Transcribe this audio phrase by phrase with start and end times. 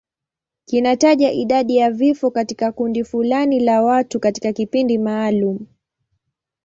[0.65, 5.67] Kinataja idadi ya vifo katika kundi fulani la watu katika kipindi maalum.